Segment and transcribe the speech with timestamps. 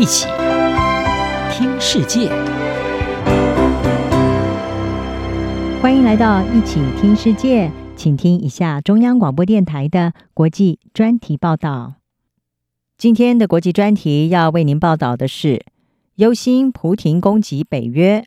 [0.00, 0.26] 一起
[1.52, 2.30] 听世界，
[5.82, 11.96] 欢迎来到一起听世界，请听一下中央广播电台的国际专题报道。
[12.96, 15.66] 今天的国际专题要为您报道的是：
[16.14, 18.24] 忧心普亭攻击北约，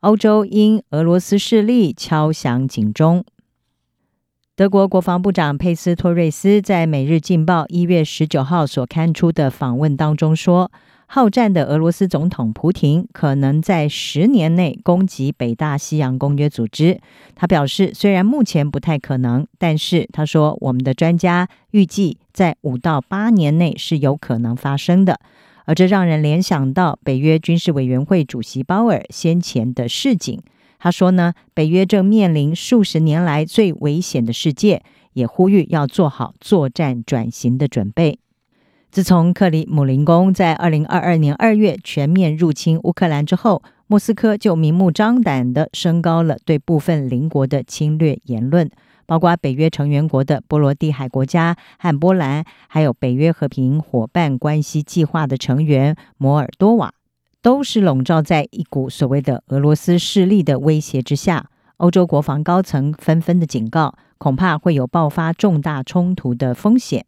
[0.00, 3.24] 欧洲因俄罗斯势力敲响警钟。
[4.56, 10.72] 德国国防部长佩斯托瑞斯在《每日镜报》一月十九号所刊出的访问当中说，
[11.14, 17.02] 好战的俄罗斯总统普廷可能在十年内攻击北大西洋公约组织。
[17.34, 25.20] 他表示，虽然目前不太可能，但是他说，我们的专家预计在五到八年内是有可能发生的。
[25.66, 30.40] 而这让人联想到北约军事委员会主席鲍尔先前的示警。
[30.78, 38.18] 他说呢，北约正面临数十年来最危险的世界，也呼吁要做好作战转型的准备。
[38.92, 48.70] 自从克里姆林宫在二零二二年二月全面入侵乌克兰之后，莫斯科就明目张胆地升高了对部分邻国的侵略言论，
[49.06, 56.92] 包括北约成员国的波罗的海国家和波兰，还有北约和平伙伴关系计划的成员摩尔多瓦。
[57.40, 61.46] 都是笼罩在一股所谓的俄罗斯势力的威胁之下。
[61.78, 67.06] 欧洲国防高层纷纷的警告，恐怕会有爆发重大冲突的风险。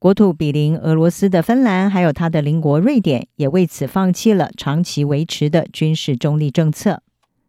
[0.00, 7.02] 国土毗邻俄罗斯的芬兰，还有他的邻国瑞典，也为此放弃了长期维持的军事中立政策。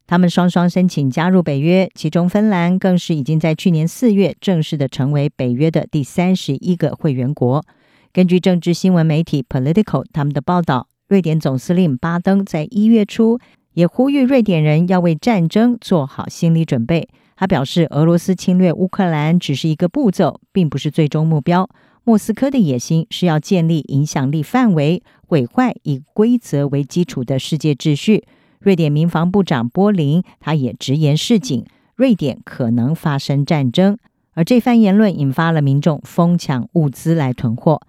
[0.05, 7.63] 他们双双申请加入北约，其中芬兰更是已经在去年四月正式的成为北约的第三十一个会员国。
[8.11, 10.89] 根据政治新闻媒体 Political 他们的报道。
[11.07, 13.39] 瑞典总司令巴登在一月初
[13.73, 17.07] 也呼吁瑞典人要为战争做好心理准备。
[17.37, 21.69] 他表示，俄罗斯侵略乌克兰只是一个步骤，并不是最终目标。
[22.03, 28.23] 莫斯科的野心是要建立影响力范围，毁坏以规则为基础的世界秩序。
[28.59, 33.97] 瑞典民防部长波林他也直言示警，瑞典可能发生战争。
[34.33, 37.81] 而这番言论引发了民众疯抢物资来囤货。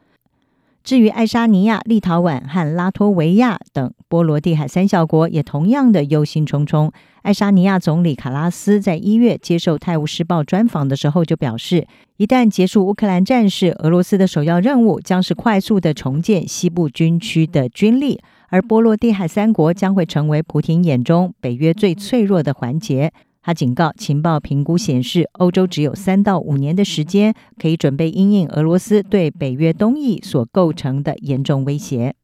[0.84, 6.90] 至于爱沙尼亚、立陶宛和拉脱维亚等波罗的海三小国，也同样的忧心忡忡。
[7.22, 23.12] 爱沙尼亚总理卡拉斯在一月接受《泰晤士报》专访的时候就表示，一旦结束乌克兰战事，俄罗斯的首要任务将是快速的重建西部军区的军力，而波罗的海三国将会成为普京眼中北约最脆弱的环节。
[23.42, 32.14] 他警告，情报评估显示，欧洲只有三到五年的时间可以准备因应俄罗斯对北约东翼所构成的严重威胁。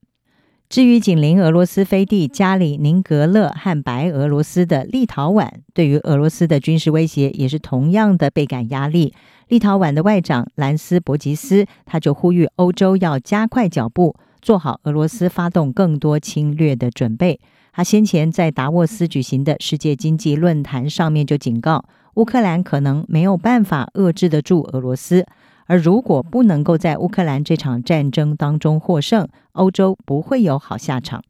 [0.69, 9.15] 至于紧邻俄罗斯飞地加里宁格勒和白俄罗斯的立陶宛，对于俄罗斯的军事威胁也是同样的倍感压力。
[9.49, 17.41] 立陶宛的外长兰斯伯吉斯他就呼吁欧洲要加快脚步，做好俄罗斯发动更多侵略的准备。
[17.78, 21.84] 他先前在达沃斯举行的世界经济论坛上面就警告，
[22.15, 25.25] 乌克兰可能没有办法遏制得住俄罗斯，
[25.66, 31.22] 而如果不能够在乌克兰这场战争当中获胜，欧洲不会有好下场。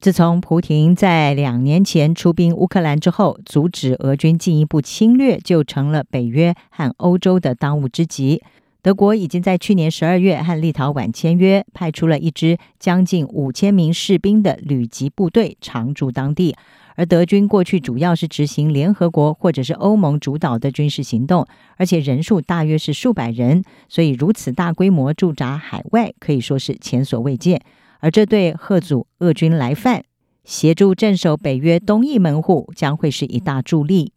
[0.00, 8.42] 自从普亭在两年前出兵乌克兰之后，阻止俄军进一步侵略，就成了北约和欧洲的当务之急。
[8.82, 16.56] 德国已经在去年十二月和立陶宛签约，派出了一支将近五千名士兵的旅级部队常驻当地。
[16.96, 21.46] 而德军过去主要是执行联合国或者是欧盟主导的军事行动，
[21.76, 27.60] 而且人数大约是数百人，所以如此大规模驻扎海外可以说是前所未见。
[28.00, 30.02] 而这对吓阻俄军来犯、
[30.44, 34.12] 协助镇守北约东翼门户将会是一大助力。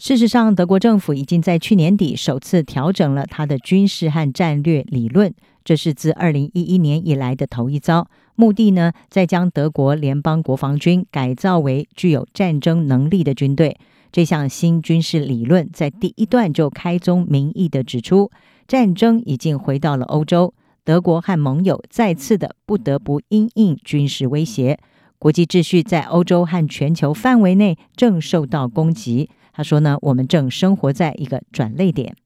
[0.00, 5.30] 事实上，德国政府已经在去年底首次调整了它的军事和战略理论，
[5.62, 8.08] 这是自二零一一年以来的头一遭。
[8.34, 13.76] 目的呢，在将德国联邦国防军改造为具有战争能力的军队。
[14.10, 18.30] 这项新军事理论在第一段就开宗明义地指出，
[18.66, 24.78] 战争已经回到了欧洲，德国和盟友再次的不得不因应军事威胁，
[25.18, 29.28] 国际秩序在欧洲和全球范围内正受到攻击。
[29.60, 32.16] 他说呢，我们正生活在一个转捩点。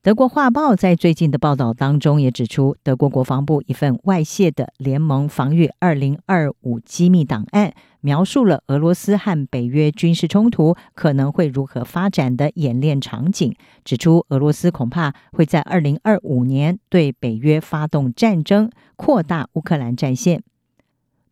[0.00, 20.42] 德国画报在最近的报道当中也指出，德国国防部一份外泄的联盟防御二零二五机密档案，描述了俄罗斯和北约军事冲突可能会如何发展的演练场景，指出俄罗斯恐怕会在二零二五年对北约发动战争，扩大乌克兰战线。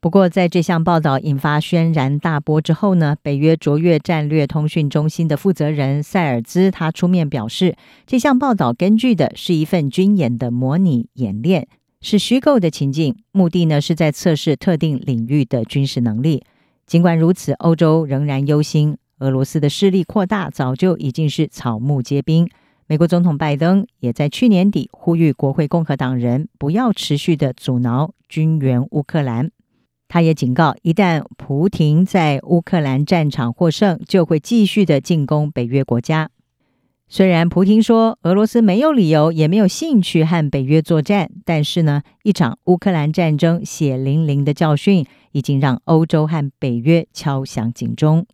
[0.02, 11.68] 不过，在这项报道引发轩然大波之后呢，北约卓越战略通讯中心的负责人塞尔兹他出面表示，这项报道根据的是一份军演的模拟演练，
[12.00, 16.42] 是虚构的情境，目的呢是在测试特定领域的军事能力。
[16.84, 22.50] 尽管如此，欧洲仍然忧心俄罗斯的势力扩大，早就已经是草木皆兵。
[22.88, 29.52] 美国总统拜登也在去年底呼吁国会共和党人不要持续的阻挠军援乌克兰。
[30.12, 36.28] 他也警告，一旦普廷在乌克兰战场获胜，就会继续的进攻北约国家。
[37.08, 48.26] 虽然普廷说俄罗斯没有理由也没有兴趣和北约作战，但是呢，一场乌克兰战争血淋淋的教训已经让欧洲和北约敲响警钟。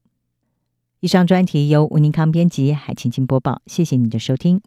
[0.98, 4.60] 以上专题由吴宁康编辑，海清清播报，谢谢你的收听。